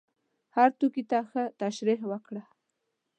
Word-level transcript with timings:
هر 0.55 0.69
توکي 0.79 1.03
ته 1.09 1.17
ښه 1.29 1.43
تشریح 1.61 2.01
وکړه. 2.09 2.43